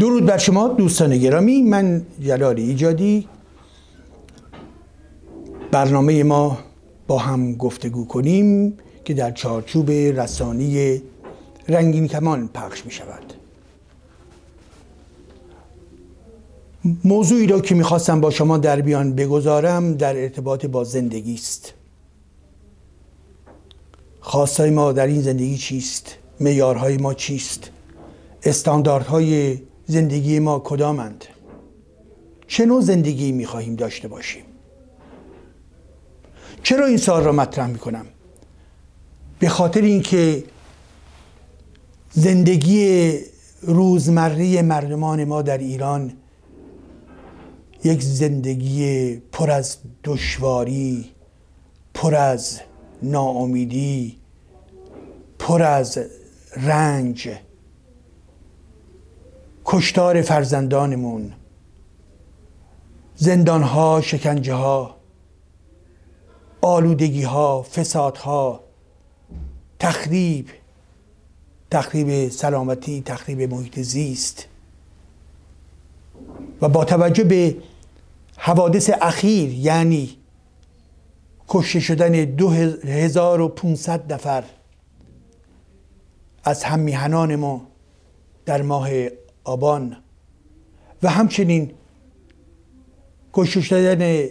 [0.00, 3.28] درود بر شما دوستان گرامی من جلال ایجادی.
[5.70, 6.58] برنامه ما
[7.06, 11.02] با هم گفتگو کنیم که در چارچوب رسانی
[11.68, 13.32] رنگین کمان پخش می شود.
[17.04, 21.74] موضوعی را که می‌خواستم با شما در بیان بگذارم در ارتباط با زندگی است.
[24.20, 27.70] خواستای ما در این زندگی چیست؟ میارهای ما چیست؟
[28.42, 29.58] استانداردهای
[29.90, 31.24] زندگی ما کدامند؟
[32.46, 34.44] چه نوع زندگی می‌خواهیم داشته باشیم؟
[36.62, 38.06] چرا این سال را مطرح می‌کنم
[39.38, 40.44] به خاطر اینکه
[42.12, 43.12] زندگی
[43.62, 46.12] روزمره مردمان ما در ایران
[47.84, 51.10] یک زندگی پر از دشواری
[51.94, 52.60] پر از
[53.02, 54.16] ناامیدی
[55.38, 55.98] پر از
[56.56, 57.28] رنج
[59.64, 61.32] کشتار فرزندانمون
[63.14, 64.96] زندانها شکنجه ها
[66.62, 68.60] آلودگی ها فساد ها
[69.78, 70.48] تخریب
[71.70, 74.46] تخریب سلامتی تخریب محیط زیست.
[76.60, 77.56] و با توجه به
[78.36, 80.16] حوادث اخیر یعنی
[81.48, 84.44] کشته شدن 2500 نفر
[86.44, 86.80] از هم
[87.36, 87.66] ما
[88.46, 88.88] در ماه
[89.44, 89.96] آبان
[91.02, 91.70] و همچنین
[93.32, 94.28] کشته شدن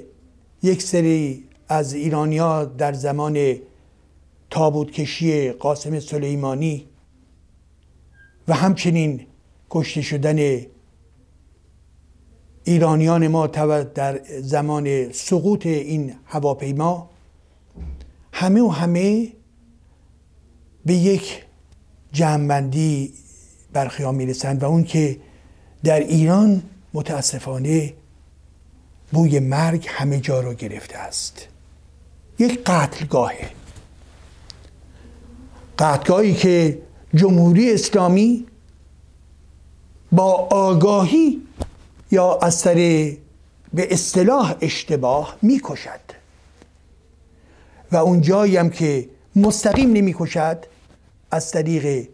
[0.64, 3.56] یک سری از ایرانیا در زمان
[4.50, 6.86] تابوت کشی قاسم سلیمانی
[8.48, 9.26] و همچنین
[9.70, 10.66] کشته شدن
[12.64, 17.10] ایرانیان ما در زمان سقوط این هواپیما
[18.34, 19.28] همه و همه
[20.86, 21.44] به یک
[22.12, 23.14] جمعبندی
[23.80, 25.18] برخیان می‌رسند و اون که
[25.84, 26.64] در ایران
[26.94, 27.94] متاسفانه
[29.12, 31.48] بوی مرگ همه جا را گرفته است.
[32.40, 33.50] یک قتلگاهه.
[35.80, 36.82] قتلگاهی که
[37.16, 38.46] جمهوری اسلامی
[40.12, 41.42] با آگاهی
[42.12, 42.64] یا از
[43.74, 46.06] به اصطلاح اشتباه می‌کشد.
[47.92, 50.66] و اون جایی هم که مستقیم نمی‌کشد
[51.32, 52.08] از طریق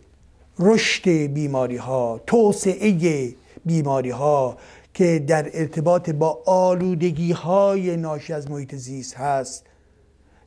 [0.59, 3.33] رشد بیماری ها توسعه
[3.65, 4.57] بیماری ها
[4.93, 9.65] که در ارتباط با آلودگی های ناشی از محیط زیست هست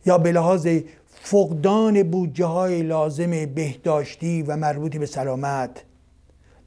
[0.07, 0.69] یا به لحاظ
[1.21, 5.85] فقدان بودجه های لازم بهداشتی و مربوط به سلامت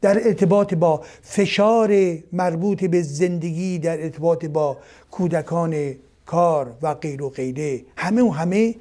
[0.01, 4.77] در ارتباط با فشار مربوط به زندگی در ارتباط با
[5.11, 7.81] کودکان کار و غیر و غیره.
[7.97, 8.75] همه و همه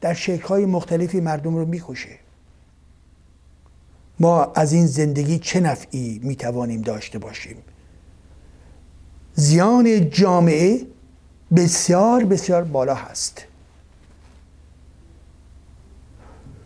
[0.00, 2.29] در های مختلفی مردم رو می‌کشه.
[4.20, 7.56] ما از این زندگی چه نفعی می‌توانیم داشته باشیم؟
[9.34, 10.86] زیان جامعه
[11.56, 13.44] بسیار بسیار بالا هست.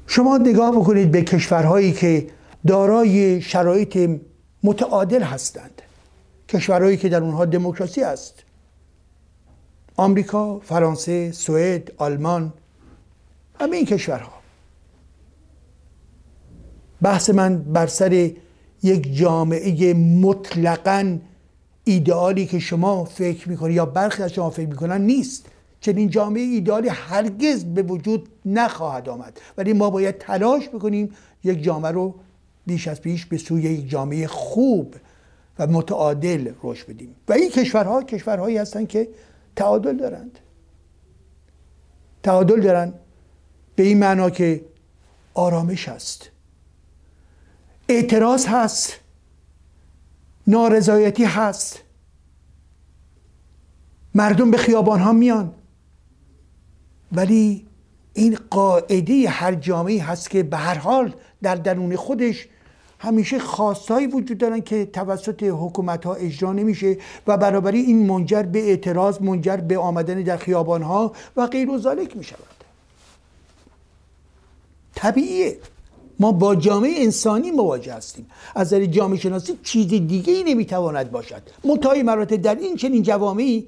[0.06, 2.26] شما نگاه بکنید به کشورهایی که
[2.66, 4.20] دارای شرایط
[4.62, 5.82] متعادل هستند.
[6.48, 8.34] کشورهایی که در اونها دموکراسی است.
[9.96, 12.52] آمریکا، فرانسه، سوئد، آلمان
[13.60, 14.43] همه این کشورها.
[17.04, 18.30] بحث من بر سر
[18.82, 21.18] یک جامعه مطلقا
[21.84, 25.46] ایدئالی که شما فکر می‌کنید یا برخی از شما فکر می‌کنن نیست.
[25.80, 29.40] چنین جامعه ایدئالی هرگز به وجود نخواهد آمد.
[29.58, 31.10] ولی ما باید تلاش بکنیم
[31.44, 32.14] یک جامعه رو
[32.66, 34.94] بیش از پیش به سوی یک جامعه خوب
[35.58, 37.14] و متعادل رشد بدیم.
[37.28, 39.08] و این کشورها کشورهایی هستند که
[39.56, 40.38] تعادل دارند.
[42.22, 42.94] تعادل دارند
[43.76, 44.64] به این معنا که
[45.34, 46.33] آرامش هست
[47.88, 49.00] اعتراض هست.
[50.46, 51.82] نارضایتی هست.
[54.14, 55.54] مردم به خیابان ها میان.
[57.12, 57.66] ولی
[58.14, 62.48] این قاعده هر جامعه هست که به هر حال در درون خودش
[62.98, 66.96] همیشه خواستهایی وجود دارن که توسط حکومت ها اجرا نمیشه
[67.26, 71.78] و برابری این منجر به اعتراض منجر به آمدن در خیابان ها و غیر و
[71.78, 72.64] ذالک می شود
[74.94, 75.58] طبیعیه.
[76.20, 78.26] ما با جامعه انسانی مواجه هستیم.
[78.54, 81.42] از نظر جامعه شناسی چیز دیگه ای نمی‌تواند باشد.
[81.64, 83.66] منتهای مراتب در این چنین جوامعی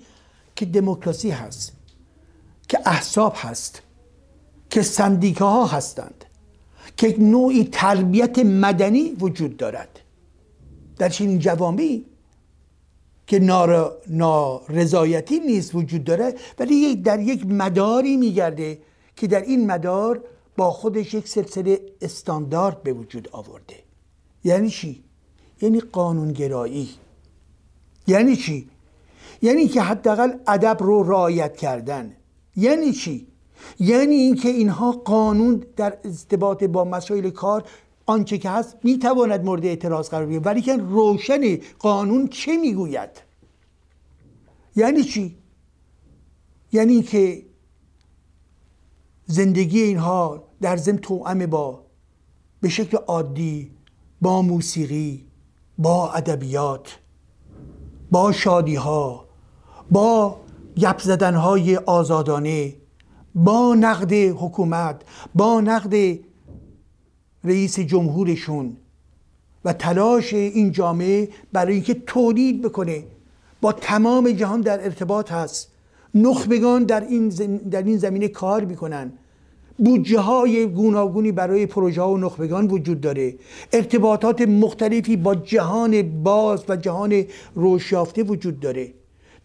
[0.57, 1.73] که دموکراسی هست
[2.69, 3.83] که احساب هست
[4.71, 6.25] که سندیکه ها هستند
[6.97, 10.01] که نوعی تربیت مدنی وجود دارد.
[10.99, 12.05] در چنین جوامعی
[13.27, 13.39] که
[14.09, 18.79] نارضایتی نیست وجود داره ولی در یک مداری میگرده
[19.17, 20.25] که در این مدار
[20.57, 23.77] با خودش یک سلسله استاندارد به وجود آورده.
[24.45, 25.05] یعنی چی؟
[25.63, 26.91] یعنی قانونگرایی.
[28.07, 28.69] یعنی چی؟
[29.43, 32.17] یعنی که حداقل ادب رو رعایت کردن.
[32.57, 33.27] یعنی چی؟
[33.81, 37.65] یعنی اینکه اینها قانون در ارتباط با مسائل کار
[38.07, 40.47] آنچه که هست می‌تواند مورد اعتراض قرار بگیرد.
[40.47, 43.11] ولی که روشن قانون چه می‌گوید؟
[44.77, 45.37] یعنی چی؟
[46.73, 47.47] یعنی که
[49.27, 51.83] زندگی اینها در ضمن توأم با
[52.61, 53.71] به شکل عادی
[54.21, 55.27] با موسیقی
[55.79, 56.99] با ادبیات
[58.11, 59.27] با شادی ها
[59.91, 60.41] با
[60.77, 62.75] گپ زدن های آزادانه
[63.35, 65.03] با نقد حکومت
[65.35, 66.19] با نقد
[67.45, 68.77] رئیس جمهورشون
[69.65, 73.05] و تلاش این جامعه برای اینکه تولید بکنه.
[73.61, 75.73] با تمام جهان در ارتباط هست.
[76.15, 77.29] نخبگان در این,
[77.71, 79.13] در این زمینه کار می‌کنن.
[79.79, 83.35] بودجه های گوناگونی برای پروژه ها و نخبگان وجود داره.
[83.73, 87.25] ارتباطات مختلفی با جهان باز و جهان
[87.55, 88.93] روشیافته وجود داره.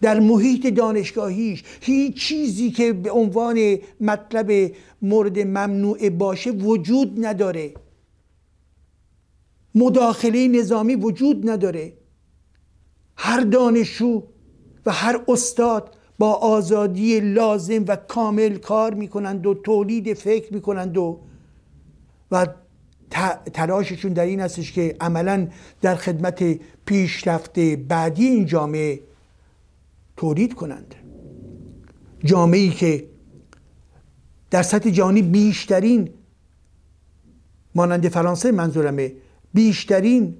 [0.02, 7.74] در محیط دانشگاهیش هیچ چیزی که به عنوان مطلب مورد ممنوع باشه وجود نداره.
[9.76, 11.94] مداخله نظامی وجود نداره.
[13.16, 14.24] هر دانشجو
[14.86, 21.20] و هر استاد با آزادی لازم و کامل کار می‌کنند و تولید فکر می‌کنند و
[22.32, 22.48] و
[23.54, 25.48] تلاششون در این هستش که عملا
[25.82, 29.00] در خدمت پیشرفت بعدی این جامعه
[30.18, 30.96] تولید کنند.
[32.24, 33.08] جامعه ای که
[34.52, 36.10] در سطح جهانی بیشترین
[37.76, 39.14] مانند فرانسه منظورمه
[39.54, 40.38] بیشترین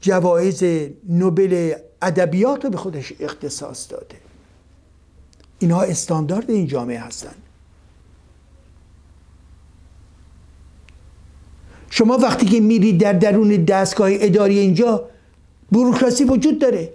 [0.00, 0.64] جوایز
[1.08, 4.16] نوبل ادبیات رو به خودش اختصاص داده.
[5.58, 7.42] اینها استاندارد این جامعه هستند
[11.90, 15.08] شما وقتی که میرید در درون دستگاه اداری اینجا
[15.72, 16.92] بروکراسی وجود داره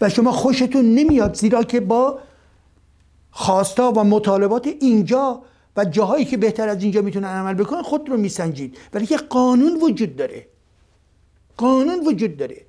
[0.00, 2.18] و شما خوشتون نمیاد زیرا که با
[3.30, 5.42] خواستا و مطالبات اینجا
[5.76, 8.78] و جاهایی که بهتر از اینجا می‌تونن عمل بکنن خود رو میسنجید.
[8.92, 10.46] ولی که قانون وجود داره.
[11.56, 12.65] قانون وجود داره.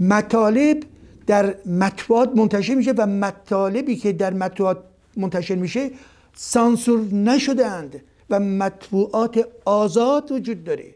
[0.00, 0.82] مطالب
[1.26, 4.84] در مطبوعات منتشر میشه و مطالبی که در مطبوعات
[5.16, 5.90] منتشر میشه
[6.34, 10.94] سانسور نشدهاند و مطبوعات آزاد وجود داره.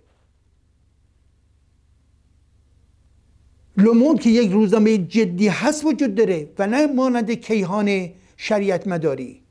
[3.76, 9.42] لومون که یک روزنامه جدی هست وجود داره و نه مانند کیهان شریعت مداری.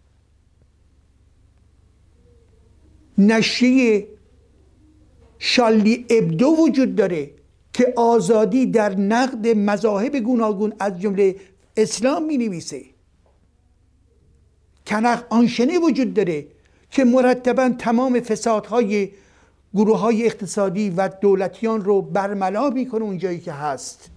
[3.17, 4.07] نشریه
[5.39, 7.36] شالی ابدو وجود داره.
[7.77, 11.35] که آزادی در نقد مذاهب گوناگون از جمله
[11.77, 12.81] اسلام می نویسه
[14.87, 16.45] کنق آنشنه وجود داره
[16.91, 19.09] که مرتبا تمام فسادهای
[19.73, 24.09] گروه های اقتصادی و دولتیان رو برملا می‌کنه اونجایی که هست.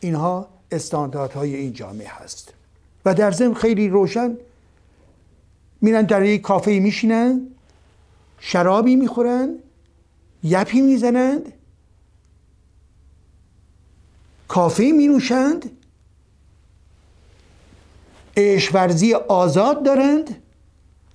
[0.00, 2.54] اینها استانداردهای این جامعه هست.
[3.04, 4.36] و در ضمن خیلی روشن
[5.80, 7.46] میرن در یک کافه میشینن
[8.38, 9.54] شرابی می‌خورن
[10.42, 11.52] یپی می‌زنند
[14.52, 15.70] کافه می نوشند
[18.36, 20.36] اشورزی آزاد دارند؟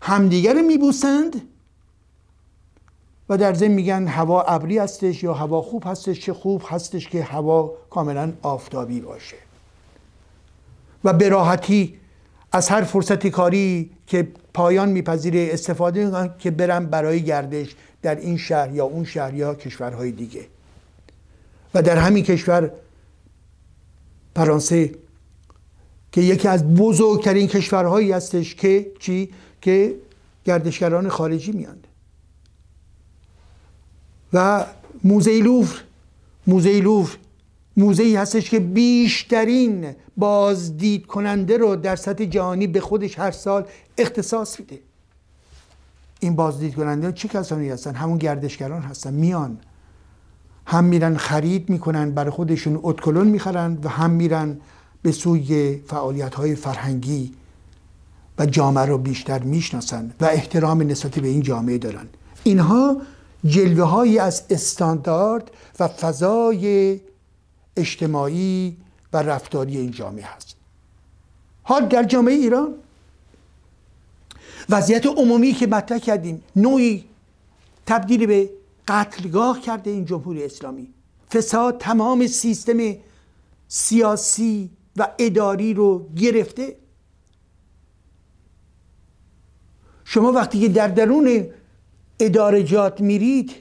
[0.01, 1.41] همدیگر رو میبوسند؟
[3.29, 7.23] و در ضمن میگن هوا ابری هستش یا هوا خوب هستش چه خوب هستش که
[7.23, 9.37] هوا کاملا آفتابی باشه.
[11.03, 11.99] و به راحتی
[12.51, 18.37] از هر فرصت کاری که پایان میپذیره استفاده می‌کنن که برم برای گردش در این
[18.37, 20.45] شهر یا اون شهر یا کشورهای دیگه.
[21.73, 22.71] و در همین کشور
[24.37, 24.91] فرانسه
[26.11, 29.29] که یکی از بزرگترین کشورهایی هستش که چی؟
[29.61, 29.95] که
[30.45, 31.87] گردشگران خارجی میاند.
[34.33, 34.65] و
[35.03, 35.83] موزه لوور
[36.47, 37.17] موزه لوور
[37.77, 43.65] موزه ای هستش که بیشترین بازدید کننده رو در سطح جهانی به خودش هر سال
[43.97, 44.79] اختصاص میده.
[46.19, 49.57] این بازدید کننده چه کسانی هستن؟ همون گردشگران هستن میان.
[50.69, 54.57] هم میرن خرید می‌کنن برای خودشون اتکلون می‌خرن و هم میرن
[55.01, 57.33] به سوی فعالیت های فرهنگی
[58.39, 62.07] و جامعه رو بیشتر می‌شناسن و احترام نسبت به این جامعه دارن.
[62.43, 63.01] اینها
[63.45, 66.99] جلوه هایی از استاندارد و فضای
[67.77, 68.77] اجتماعی
[69.13, 70.55] و رفتاری این جامعه هست.
[71.63, 72.73] حال در جامعه ایران
[74.69, 77.05] وضعیت عمومی که مطرح کردیم نوعی
[77.85, 78.49] تبدیل به
[78.87, 80.93] قتلگاه کرده این جمهوری اسلامی.
[81.33, 82.77] فساد تمام سیستم
[83.67, 86.77] سیاسی و اداری رو گرفته.
[90.05, 91.47] شما وقتی که در درون
[92.19, 93.55] ادارجات میرید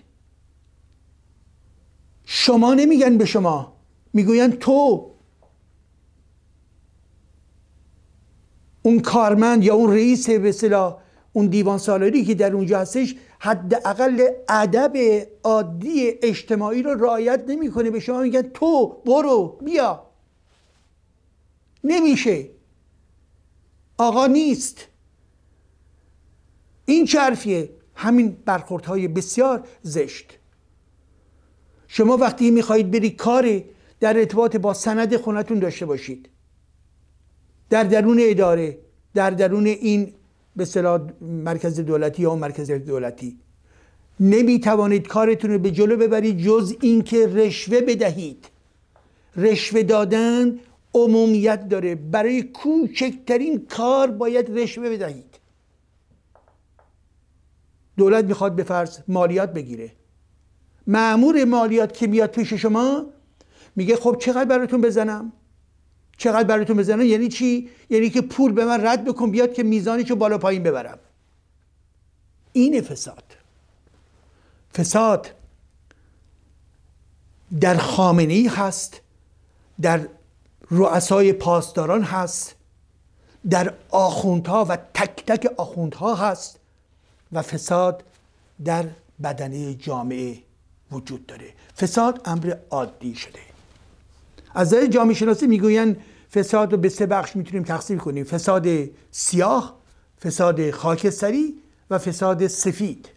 [2.25, 3.77] شما نمیگن به شما
[4.13, 5.11] می‌گوین تو
[8.83, 10.53] اون کارمند یا اون رئیس به
[11.37, 14.97] اون دیوان سالاری که در اونجا هستش حداقل ادب
[15.45, 17.91] عادی اجتماعی رو رعایت نمی‌کنه.
[17.91, 20.07] به شما میگن تو برو بیا.
[21.85, 22.49] نمیشه.
[23.99, 24.87] آقا نیست.
[26.85, 30.39] این چرفیه همین برخوردهای بسیار زشت.
[31.89, 33.65] شما وقتی می‌خواهید بری کاری
[34.01, 36.29] در ارتباط با سند خونتون داشته باشید.
[37.71, 38.79] در درون اداره
[39.15, 40.16] در درون این
[40.57, 43.39] به صلاح مرکز دولتی یا مرکز دولتی.
[44.21, 48.49] نمی توانید کارتون رو به جلو ببرید جز اینکه رشوه بدهید.
[49.37, 50.59] رشوه دادن
[50.95, 51.95] عمومیت داره.
[51.95, 55.39] برای کوچکترین کار باید رشوه بدهید.
[57.97, 59.93] دولت می‌خواد به فرض مالیات بگیره.
[60.87, 63.07] معمور مالیات که میاد پیش شما
[63.77, 65.33] میگه خب چقدر براتون بزنم؟
[66.17, 70.17] چقدر براتون بزنم یعنی چی؟ یعنی که پول به من رد بکن بیاد که میزانیشو
[70.17, 70.99] بالا پایین ببرم.
[72.53, 73.25] این فساد.
[74.75, 75.31] فساد
[77.61, 79.01] در خامنه ای هست
[79.81, 80.09] در
[80.71, 82.55] رؤسای پاسداران هست
[83.51, 86.59] در آخوندها و تک تک آخوندها هست
[87.33, 88.05] و فساد
[88.65, 88.85] در
[89.23, 90.39] بدنه جامعه
[90.93, 91.53] وجود داره.
[91.77, 93.56] فساد امر عادی شده.
[94.57, 95.97] از نظر جامعه شناسی می‌گوین
[96.35, 98.25] فساد رو به سه بخش می‌تونیم تقسیم کنیم.
[98.25, 98.67] فساد
[99.11, 99.77] سیاه
[100.25, 101.55] فساد خاکستری
[101.91, 103.09] و فساد سفید.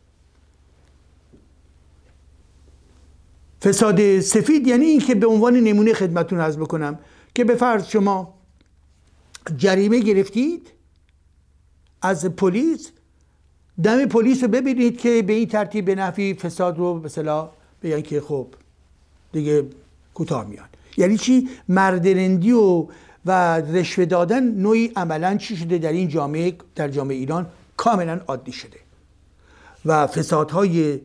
[3.63, 6.99] فساد سفید یعنی اینکه به عنوان نمونه خدمتون عرض بکنم
[7.35, 8.33] که به فرض شما
[9.57, 10.71] جریمه گرفتید
[12.01, 12.91] از پلیس
[13.83, 17.49] دم پلیس رو ببینید که به این ترتیب به نفی فساد رو مثلا
[17.83, 18.47] بگن که خب
[19.31, 19.65] دیگه
[20.13, 20.78] کوتاه میاد.
[20.97, 22.87] یعنی چی؟ مردرندی و
[23.25, 28.51] و رشوه دادن نوعی عملا چی شده؟ در این جامعه در جامعه ایران کاملا عادی
[28.51, 28.77] شده.
[29.85, 30.99] و فسادهای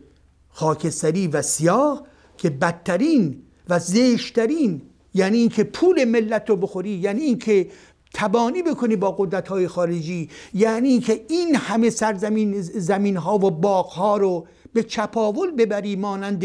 [0.49, 2.07] خاکستری و سیاه
[2.39, 4.83] که بدترین و زشترین
[5.15, 7.71] یعنی اینکه پول ملت رو بخوری یعنی اینکه
[8.15, 13.87] تبانی بکنی با قدرت های خارجی یعنی اینکه این همه سرزمین زمین ها و باغ
[13.87, 16.45] ها رو به چپاول ببری مانند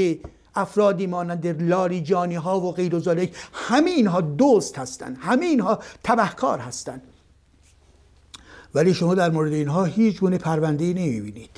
[0.59, 7.01] افرادی مانند لاریجانی ها و غیر و همه اینها دوست هستند همه اینها تبهکار هستند.
[8.75, 11.49] ولی شما در مورد اینها هیچ گونه پرونده ای نمی‌بینید.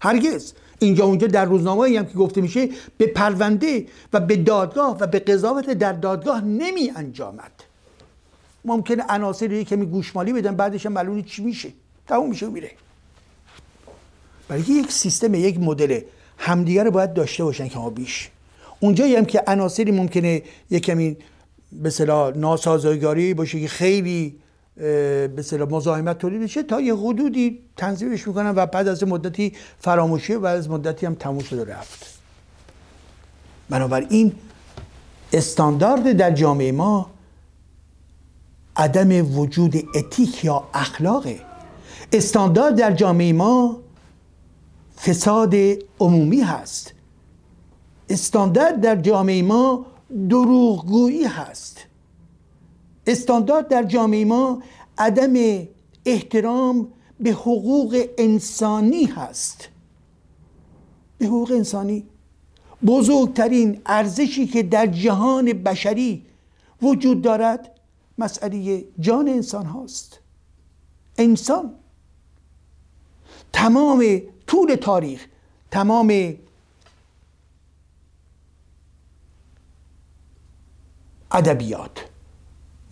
[0.00, 0.52] هرگز.
[0.78, 5.18] اینجا اونجا در روزنامه هم که گفته میشه به پرونده و به دادگاه و به
[5.18, 7.52] قضاوت در دادگاه نمی انجامد
[8.64, 11.72] ممکنه عناصری که می گوشمالی بدن بعدش هم معلومه چی میشه.
[12.06, 12.70] تموم میشه و میره.
[14.48, 16.00] برای یک سیستم یک مدل
[16.38, 18.30] همدیگه رو باید داشته باشن که ما بیش.
[18.84, 21.16] اونجایی هم که عناصری ممکنه یک کمی
[21.72, 21.90] به
[22.36, 24.38] ناسازگاری باشه که خیلی
[24.76, 30.34] به اصطلاح مزاحمت تولید بشه تا یه حدودی تنظیمش می‌کنن و بعد از مدتی فراموشی
[30.34, 32.18] و از مدتی هم تموم شده رفت.
[33.70, 34.32] بنابراین
[35.32, 37.10] استاندارد در جامعه ما
[38.76, 41.40] عدم وجود اتیک یا اخلاقه.
[42.12, 43.80] استاندارد در جامعه ما
[44.96, 45.54] فساد
[46.00, 46.93] عمومی هست.
[48.08, 49.86] استاندارد در جامعه ما
[50.28, 51.86] دروغگویی هست.
[53.06, 54.62] استاندارد در جامعه ما
[54.98, 55.66] عدم
[56.06, 56.88] احترام
[57.20, 59.68] به حقوق انسانی هست.
[61.18, 62.04] به حقوق انسانی.
[62.86, 66.26] بزرگترین ارزشی که در جهان بشری
[66.82, 67.80] وجود دارد
[68.18, 70.20] مسئله جان انسان هاست.
[71.18, 71.74] انسان.
[73.52, 75.26] تمام طول تاریخ
[75.70, 76.34] تمام
[81.30, 82.04] ادبیات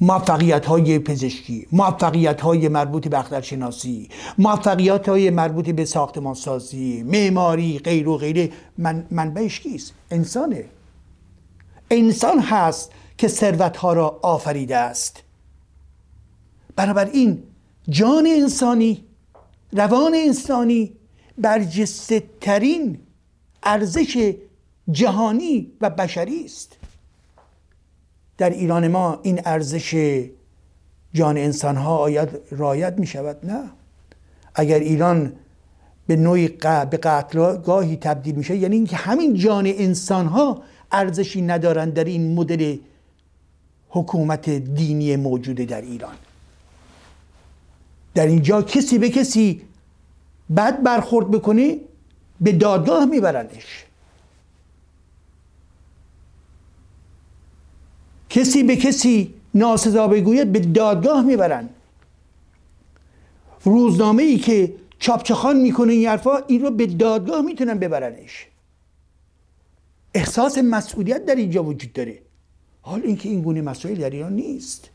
[0.03, 4.09] موفقیت های پزشکی موفقیت های مربوط به اخترشناسی
[4.39, 8.51] موفقیت های مربوط به ساختمان سازی معماری غیر و غیره.
[8.79, 10.65] من منبعش کیست انسانه.
[11.91, 15.23] انسان هست که ثروت ها را آفریده است.
[16.77, 17.43] بنابراین
[17.89, 19.05] جان انسانی
[19.73, 20.93] روان انسانی
[21.39, 22.99] برجسته ترین
[23.63, 24.35] ارزش
[24.91, 26.77] جهانی و بشری است.
[28.43, 29.95] در ایران ما این ارزش
[31.15, 33.63] جان انسان ها آید رایت می شود نه.
[34.55, 35.33] اگر ایران
[36.07, 36.49] به نوعی
[36.91, 42.77] به قتلگاهی تبدیل میشه یعنی اینکه همین جان انسان ها ارزشی ندارند در این مدل
[43.89, 46.15] حکومت دینی موجوده در ایران.
[48.15, 49.63] در اینجا کسی به کسی
[50.57, 51.79] بد برخورد بکنه
[52.41, 53.85] به دادگاه میبرنش.
[58.33, 61.69] کسی به کسی ناسزا بگوید به دادگاه می‌برن
[63.65, 68.47] روزنامه ای که چاپچخان می‌کنه این حرفا این رو به دادگاه می‌تونن ببرنش.
[70.15, 72.19] احساس مسئولیت در اینجا وجود داره.
[72.81, 74.91] حال اینکه این گونه مسائل در ایران نیست.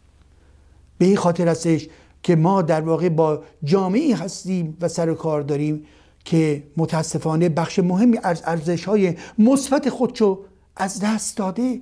[0.97, 1.87] به این خاطر هستش
[2.23, 5.85] که ما در واقع با جامعه هستیم و سر کار داریم
[6.25, 11.81] که متاسفانه بخش مهمی از ارزش های مثبت خودشو از دست داده.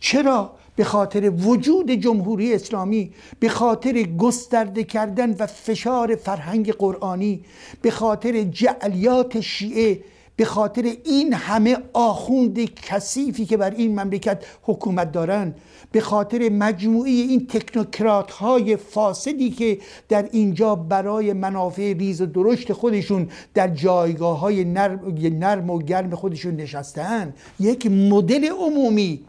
[0.00, 7.44] چرا؟ به خاطر وجود جمهوری اسلامی به خاطر گسترده کردن و فشار فرهنگ قرآنی
[7.82, 10.00] به خاطر جعلیات شیعه
[10.36, 15.54] به خاطر این همه آخوند کثیفی که بر این مملکت حکومت دارن
[15.92, 22.72] به خاطر مجموعه این تکنوکرات های فاسدی که در اینجا برای منافع ریز و درشت
[22.72, 29.20] خودشون در جایگاه های نرم و گرم خودشون نشستن یک مدل عمومی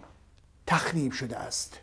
[0.68, 1.78] تخریب شده است.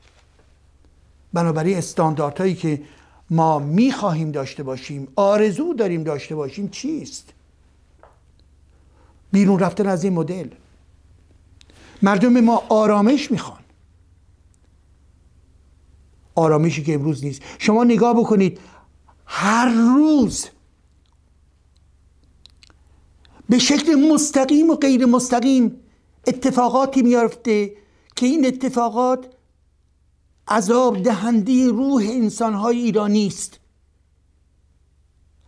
[1.33, 2.83] بنابراین استانداردهایی که
[3.31, 7.33] ما می‌خواهیم داشته باشیم آرزو داریم داشته باشیم چیست؟
[9.33, 10.49] بیرون رفتن از این مدل.
[12.03, 13.61] مردم ما آرامش می‌خوان.
[16.35, 17.43] آرامشی که امروز نیست.
[17.59, 18.61] شما نگاه بکنید
[19.27, 20.47] هر روز
[23.49, 25.77] به شکل مستقیم و غیر مستقیم
[26.27, 27.73] اتفاقاتی میافته
[28.17, 29.27] که این اتفاقات
[30.49, 33.61] عذاب دهنده روح انسانهای ایرانی است.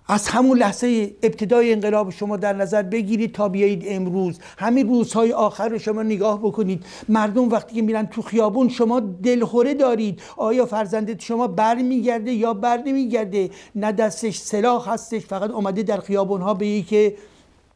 [0.07, 4.39] از همون لحظه ابتدای انقلاب شما در نظر بگیرید تا بیایید امروز.
[4.59, 6.85] همین روزهای آخر رو شما نگاه بکنید.
[7.09, 10.23] مردم وقتی که میرن تو خیابون شما دلخوره دارید.
[10.37, 16.01] آیا فرزندت شما بر میگرده یا بر نمیگرده نه دستش سلاح هستش فقط اومده در
[16.01, 17.17] خیابون ها به که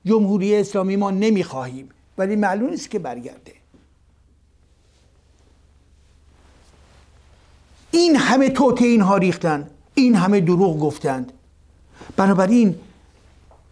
[0.05, 1.89] جمهوری اسلامی ما نمی‌خواهیم.
[2.19, 3.56] ولی معلوم است که برگرده.
[7.97, 9.71] این همه توته اینها ریختن.
[9.95, 11.33] این همه دروغ گفتند.
[12.17, 12.75] بنابراین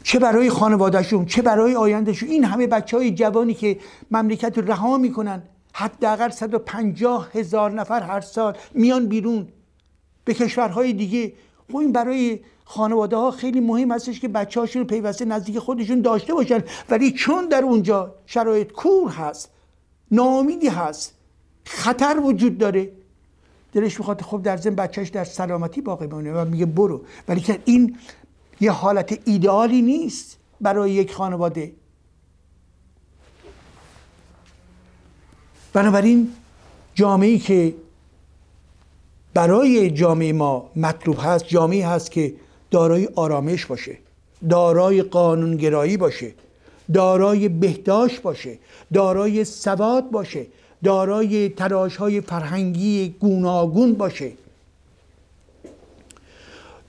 [0.02, 3.78] چه برای خانوادهشون چه برای آیندهشون این همه بچه های جوانی که
[4.10, 9.48] مملکت رو رها می‌کنن حداقل 150 هزار نفر هر سال میان بیرون
[10.24, 11.32] به کشورهای دیگه.
[11.70, 16.00] خب این برای خانواده ها خیلی مهم هستش که بچه هاشون رو پیوسته نزدیک خودشون
[16.00, 16.62] داشته باشن.
[16.90, 19.50] ولی چون در اونجا شرایط کور هست
[20.10, 21.14] ناامیدی هست
[21.64, 22.90] خطر وجود داره
[23.74, 27.00] دلش می‌خواد خب در زن بچهش در سلامتی باقی بمونه و میگه برو.
[27.28, 27.96] ولی که این
[28.60, 31.72] یه حالت ایدئالی نیست برای یک خانواده.
[35.72, 36.32] بنابراین
[36.94, 37.74] جامعه که
[39.34, 42.34] برای جامعه ما مطلوب هست جامعه هست که
[42.70, 43.98] دارای آرامش باشه
[44.50, 46.34] دارای قانونگرایی باشه
[46.92, 48.58] دارای بهداشت باشه
[48.92, 50.46] دارای سواد باشه
[50.84, 54.32] دارای تراش های فرهنگی گوناگون باشه.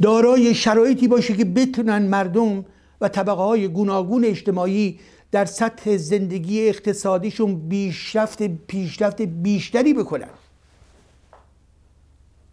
[0.02, 2.66] دارای شرایطی باشه که بتونن مردم
[3.02, 5.00] و طبقه های گوناگون اجتماعی
[5.32, 10.30] در سطح زندگی اقتصادیشون پیشرفت پیشرفت بیشتری بکنن.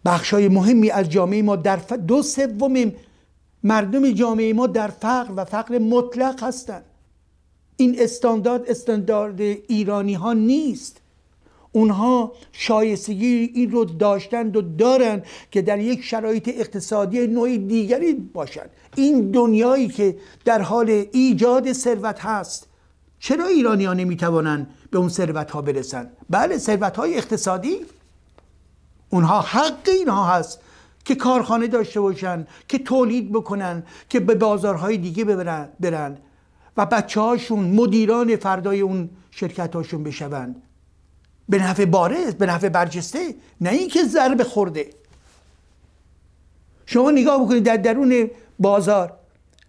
[0.04, 1.92] بخش های مهمی از جامعه ما در ف...
[1.92, 2.92] دو سوم
[3.62, 6.84] مردم جامعه ما در فقر و فقر مطلق هستند
[7.76, 11.01] این استاندارد استاندارد ایرانی ها نیست.
[11.72, 18.70] اونها شایستگی این رو داشتند و دارند که در یک شرایط اقتصادی نوع دیگری باشند.
[18.96, 22.66] این دنیایی که در حال ایجاد ثروت هست
[23.18, 27.76] چرا ایرانی ها نمی‌توانند به اون ثروت ها برسن بله ثروت های اقتصادی.
[29.10, 30.60] اونها حق اینها هست
[31.04, 36.18] که کارخانه داشته باشن که تولید بکنن که به بازارهای دیگه ببرن برن
[36.76, 40.62] و بچه هاشون مدیران فردای اون شرکت هاشون بشوند.
[41.52, 44.90] به نفع بارز به نفع برجسته نه اینکه ضربه خورده.
[46.86, 49.12] شما نگاه بکنید در درون بازار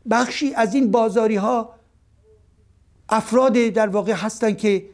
[0.10, 1.76] بخشی از این بازاری ها
[3.10, 4.86] افراد در واقع هستن که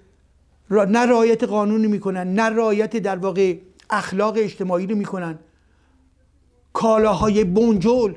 [0.71, 3.57] نه رعایت قانون می‌کنن نه رعایت در واقع
[3.89, 5.39] اخلاق اجتماعی رو می‌کنن.
[6.73, 8.13] کالاهای بنجل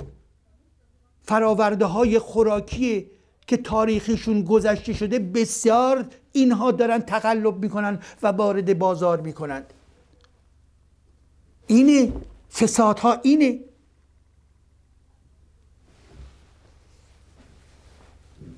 [1.22, 3.11] فراورده های خوراکی
[3.46, 9.72] که تاریخشون گذشته شده بسیار اینها دارن تقلب می‌کنن و وارد بازار می‌کنند.
[11.66, 12.12] اینه
[12.52, 13.61] فسادها اینه.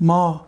[0.01, 0.47] ما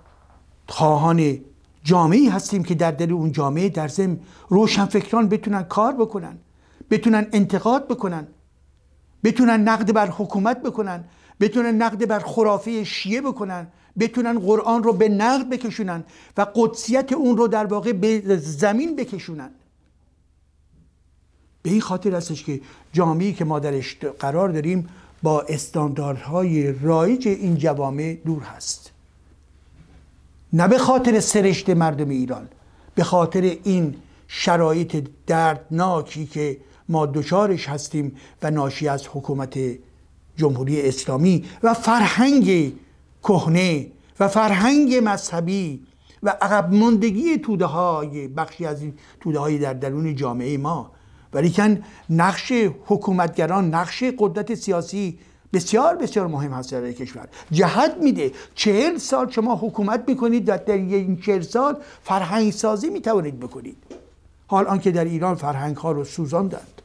[0.68, 1.40] خواهان
[1.84, 6.38] جامعه هستیم که در دل اون جامعه در روشن روشنفکران بتونن کار بکنن
[6.90, 8.26] بتونن انتقاد بکنن
[9.24, 11.04] بتونن نقد بر حکومت بکنن
[11.40, 13.66] بتونن نقد بر خرافه شیعه بکنن.
[13.98, 16.04] بتونن قرآن رو به نقد بکشونن
[16.36, 19.50] و قدسیت اون رو در واقع به زمین بکشونن.
[21.62, 22.60] به این خاطر هستش که
[22.92, 24.88] جامعی که ما درش قرار داریم
[25.22, 28.90] با استانداردهای رایج این جوامع دور هست.
[30.52, 32.48] نه به خاطر سرشت مردم ایران
[32.94, 33.94] به خاطر این
[34.28, 36.56] شرایط دردناکی که
[36.88, 39.58] ما دچارش هستیم و ناشی از حکومت
[40.36, 42.72] جمهوری اسلامی و فرهنگ
[43.26, 45.86] کهنه و فرهنگ مذهبی
[46.22, 50.90] و عقب ماندگی توده های بخشی از این توده های در درون جامعه ما.
[51.32, 52.52] ولیکن نقش
[52.86, 55.18] حکومتگران نقش قدرت سیاسی
[55.52, 57.28] بسیار بسیار مهم هست در کشور.
[57.50, 58.32] جهت میده.
[58.54, 63.76] چهل سال شما حکومت می‌کنید و در این چهل سال فرهنگ سازی می‌توانید بکنید.
[64.46, 66.75] حال آنکه در ایران فرهنگ ها رو سوزاندند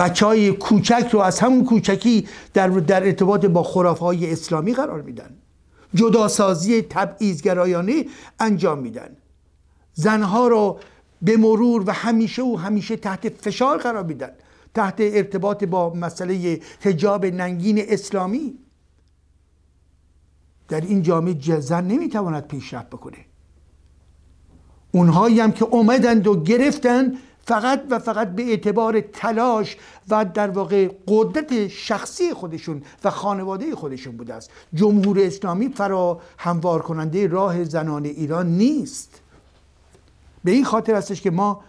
[0.00, 5.02] بچه های کوچک رو از همون کوچکی در, در ارتباط با خرافه های اسلامی قرار
[5.02, 5.30] میدن.
[5.94, 8.06] جداسازی تبعیضگرایانه
[8.40, 9.16] انجام میدن.
[9.94, 10.78] زنها رو
[11.22, 14.30] به مرور و همیشه و همیشه تحت فشار قرار میدن.
[14.74, 18.58] تحت ارتباط با مسئله حجاب ننگین اسلامی.
[20.68, 23.18] در این جامعه زن نمی‌تواند پیشرفت بکنه.
[24.92, 27.12] اونهایی هم که اومدند و گرفتن
[27.50, 29.76] فقط و فقط به اعتبار تلاش
[30.08, 34.50] و در واقع قدرت شخصی خودشون و خانواده خودشون بوده است.
[34.74, 39.20] جمهور اسلامی فرا هموار کننده راه زنان ایران نیست.
[40.44, 41.60] به این خاطر هستش که ما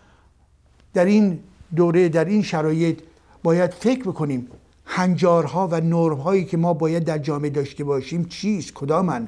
[0.93, 1.39] در این
[1.75, 2.99] دوره در این شرایط
[3.43, 4.47] باید فکر بکنیم
[4.85, 9.27] هنجارها و نرمهایی که ما باید در جامعه داشته باشیم چیست؟ کدامن؟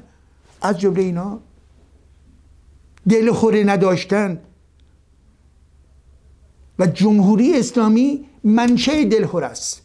[0.62, 1.40] از جمله اینا؟
[3.08, 4.40] دل خوره نداشتن.
[6.78, 9.82] و جمهوری اسلامی منشه دلخور است.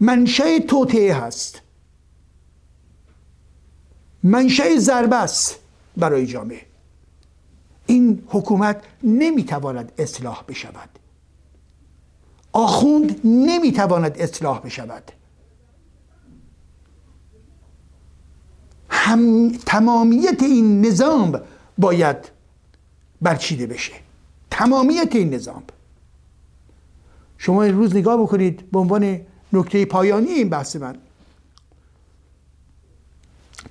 [0.00, 1.60] منشه توطعه هست.
[4.22, 5.58] منشه ضربه است
[5.96, 6.66] برای جامعه.
[7.86, 10.88] این حکومت نمی‌تواند اصلاح بشود.
[12.52, 15.12] آخوند نمی‌تواند اصلاح بشود.
[18.90, 21.40] هم تمامیت این نظام
[21.78, 22.16] باید
[23.22, 23.92] برچیده بشه.
[24.58, 25.62] تمامیت این نظام.
[27.38, 29.20] شما روز نگاه بکنید به عنوان
[29.52, 30.96] نکته پایانی این بحث من.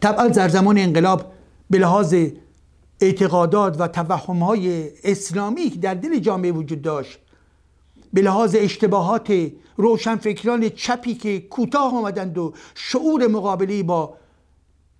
[0.01, 1.31] طبعا در زمان انقلاب
[1.69, 2.15] به لحاظ
[3.01, 7.19] اعتقادات و توهم های اسلامی در دل جامعه وجود داشت
[8.13, 14.17] به لحاظ اشتباهات روشنفکران چپی که کوتاه آمدند و شعور مقابلی با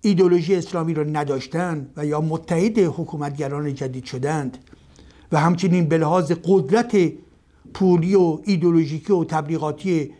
[0.00, 4.58] ایدولوژی اسلامی را نداشتند و یا متحد حکومتگران جدید شدند
[5.32, 7.12] و همچنین به لحاظ قدرت
[7.74, 10.14] پولی و ایدولوژیکی و تبلیغاتی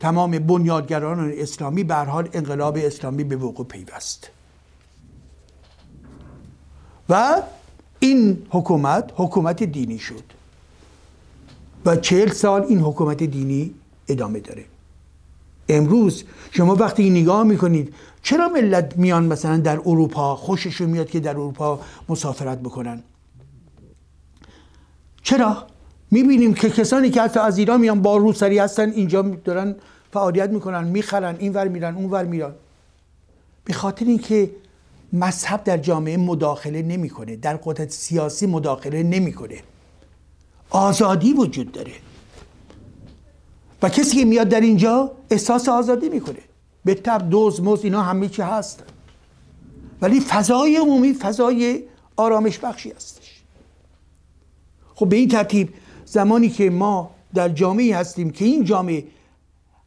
[0.00, 4.30] تمام بنیادگران اسلامی به حال انقلاب اسلامی به وقوع پیوست.
[7.08, 7.42] و
[7.98, 10.24] این حکومت حکومت دینی شد.
[11.84, 13.74] و چهل سال این حکومت دینی
[14.08, 14.64] ادامه داره.
[15.68, 21.30] امروز شما وقتی نگاه می‌کنید چرا ملت میان مثلا در اروپا خوششون میاد که در
[21.30, 23.02] اروپا مسافرت بکنن؟
[25.22, 25.66] چرا؟
[26.10, 29.76] می‌بینیم که کسانی که حتی از ایران میان با روسری هستن اینجا دارن
[30.12, 32.52] فعالیت می‌کنن می‌خرن این ور میرن اون ور میرن.
[33.64, 34.50] به خاطر اینکه
[35.12, 39.62] مذهب در جامعه مداخله نمی‌کنه در قدرت سیاسی مداخله نمی‌کنه.
[40.70, 41.92] آزادی وجود داره.
[43.82, 46.38] و کسی که میاد در اینجا احساس آزادی می‌کنه.
[46.84, 48.82] به تب دوز موز اینا همه چی هست.
[50.02, 51.84] ولی فضای عمومی فضای
[52.16, 53.19] آرامش بخشی هستش
[55.00, 55.68] خب به این ترتیب
[56.04, 59.04] زمانی که ما در جامعه هستیم که این جامعه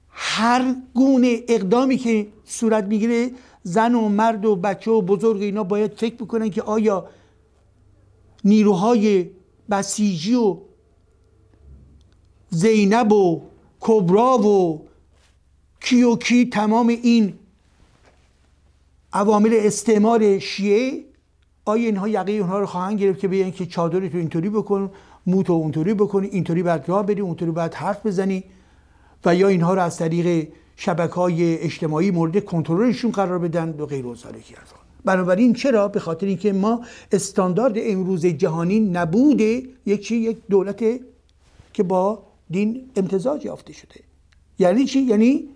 [0.10, 3.32] هر گونه اقدامی که صورت می‌گیره
[3.64, 7.10] زن و مرد و بچه و بزرگ اینا باید فکر بکنن که آیا
[8.44, 9.30] نیروهای
[9.70, 10.58] بسیجی و
[12.50, 13.42] زینب و
[13.80, 14.88] کبرا و
[15.82, 17.34] کی و کی تمام این
[19.14, 21.13] عوامل استعمار شیعه
[21.66, 24.92] آیا اینها یقه اونها رو خواهند گرفت که بیان که چادری تو اینطوری بکن
[25.26, 28.44] موتو اونطوری بکنی اینطوری بعد راه بری اونطوری بعد حرف بزنی؟
[29.26, 34.06] و یا اینها رو از طریق شبکه های اجتماعی مورد کنترلشون قرار بدن؟ و غیر
[34.06, 34.16] و
[35.06, 40.84] بنابراین چرا؟ به خاطر اینکه ما استاندارد امروز جهانی نبوده یک چی؟ یک دولت
[41.74, 44.00] که با دین امتزاج یافته شده.
[44.60, 45.50] یعنی چی؟ یعنی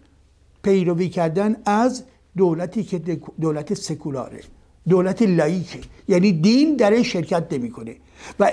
[0.63, 2.03] پیروی کردن از
[2.37, 4.41] دولتی که دولت سکولاره.
[4.89, 5.79] دولت لایکه.
[6.07, 7.95] یعنی دین در شرکت نمی‌کنه.
[8.39, 8.51] و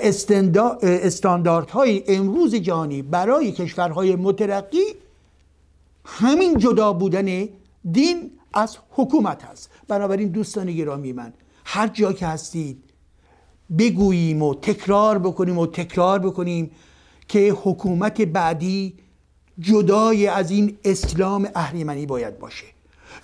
[0.81, 4.85] استانداردهای امروز جهانی برای کشورهای مترقی
[6.05, 7.49] همین جدا بودن
[7.91, 9.69] دین از حکومت هست.
[9.87, 11.33] بنابراین دوستان گرامی من
[11.65, 12.83] هر جا که هستید
[13.77, 16.71] بگوییم و تکرار بکنیم و تکرار بکنیم
[17.27, 18.93] که حکومت بعدی
[19.59, 22.65] جدای از این اسلام اهریمنی باید باشه.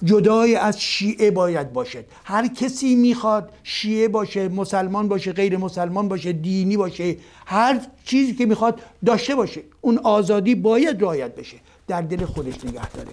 [0.03, 2.05] جدای از شیعه باید باشد.
[2.23, 8.45] هر کسی می‌خواد شیعه باشه مسلمان باشه غیر مسلمان باشه دینی باشه هر چیزی که
[8.45, 11.57] می‌خواد داشته باشه اون آزادی باید رعایت بشه.
[11.87, 13.09] در دل خودش نگه داره.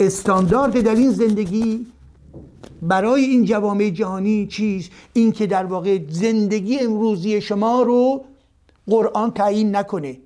[0.00, 1.86] استاندارد در این زندگی
[2.82, 8.24] برای این جوامع جهانی چیز؟ این که در واقع زندگی امروزی شما رو
[8.86, 10.16] قرآن تعیین نکنه.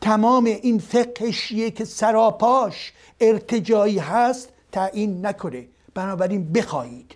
[0.00, 5.66] تمام این فقه شیعه که سراپاش ارتجایی هست تعیین نکنه.
[5.94, 7.14] بنابراین بخواهید.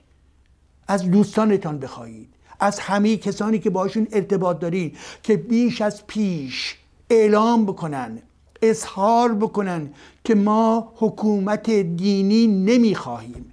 [0.89, 2.29] از دوستانتان بخواهید.
[2.61, 6.77] از همه کسانی که باشون ارتباط دارید که بیش از پیش
[7.11, 8.19] اعلام بکنن
[8.63, 9.91] اظهار بکنن
[10.25, 13.53] که ما حکومت دینی نمی‌خواهیم.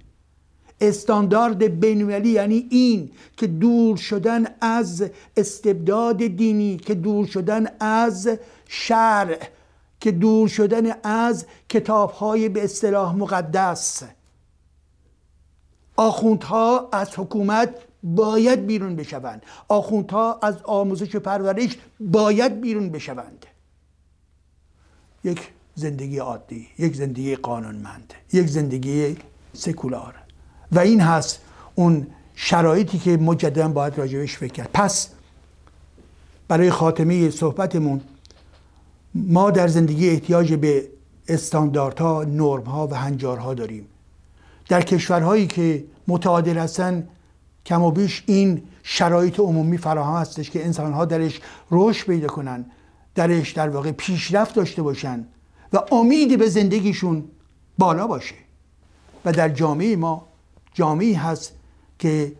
[0.80, 5.04] استاندارد بینالمللی یعنی این که دور شدن از
[5.36, 8.28] استبداد دینی که دور شدن از
[8.68, 9.38] شرع.
[10.04, 14.02] که دور شدن از کتابهای به اصطلاح مقدس.
[15.96, 19.42] آخوندها از حکومت باید بیرون بشوند.
[19.68, 23.46] آخوندها از آموزش و پرورش باید بیرون بشوند.
[25.24, 29.16] یک زندگی عادی یک زندگی قانونمند یک زندگی
[29.52, 30.14] سکولار.
[30.72, 31.40] و این هست
[31.74, 34.70] اون شرایطی که مجددا باید راجبش فکر کرد.
[34.74, 35.08] پس
[36.48, 38.00] برای خاتمه صحبتمون
[39.14, 40.88] ما در زندگی احتیاج به
[41.28, 43.86] استانداردها، نرمها و هنجارها داریم.
[44.68, 47.08] در کشورهایی که متعادل هستن
[47.66, 52.64] کم و بیش این شرایط عمومی فراهم هستش که انسانها درش رشد پیدا کنن
[53.14, 55.24] درش در واقع پیشرفت داشته باشن
[55.72, 57.24] و امید به زندگیشون
[57.78, 58.34] بالا باشه.
[59.24, 60.26] و در جامعه ما
[60.74, 61.52] جامعه هست
[61.98, 62.32] که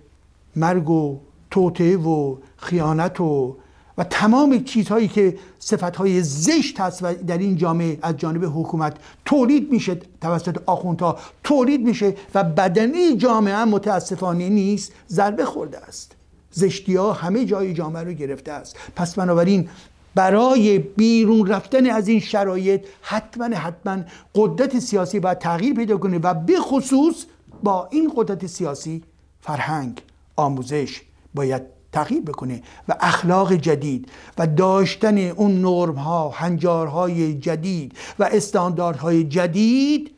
[0.56, 3.56] مرگ و توته و خیانت و
[3.98, 9.72] و تمام چیزهایی که صفتهای زشت هست و در این جامعه از جانب حکومت تولید
[9.72, 16.12] میشه توسط آخوندها تولید میشه و بدنی جامعه هم متاسفانه نیست ضربه خورده است.
[16.50, 18.76] زشتی ها همه جای جامعه رو گرفته است.
[18.96, 19.68] پس بنابراین
[20.14, 23.98] برای بیرون رفتن از این شرایط حتما حتما
[24.34, 27.24] قدرت سیاسی باید تغییر پیدا کنه و به خصوص
[27.62, 29.02] با این قدرت سیاسی
[29.40, 30.02] فرهنگ
[30.36, 31.02] آموزش
[31.34, 39.24] باید تغییر بکنه و اخلاق جدید و داشتن اون نرم ها هنجارهای جدید و استانداردهای
[39.24, 40.10] جدید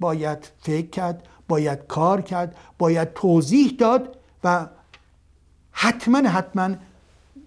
[0.00, 4.66] باید فکر کرد باید کار کرد باید توضیح داد و
[5.72, 6.70] حتما حتما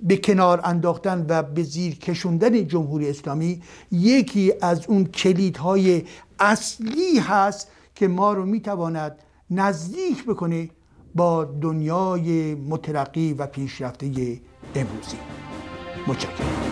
[0.01, 6.03] به کنار انداختن و به زیر کشوندن جمهوری اسلامی یکی از اون کلیدهای
[6.39, 9.15] اصلی هست که ما رو می‌تواند
[9.49, 10.69] نزدیک بکنه
[11.15, 14.05] با دنیای مترقی و پیشرفته
[14.75, 15.17] امروزی.
[16.07, 16.68] متشکرم.